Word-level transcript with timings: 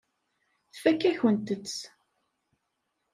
Tfakk-akent-tt. 0.73 1.79